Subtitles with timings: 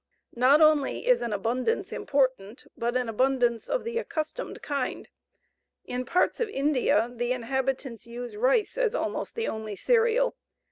[0.35, 5.07] Not only is an abundance important, but an abundance of the accustomed kind.
[5.85, 10.35] In parts of India, the inhabitants use rice as almost the only cereal.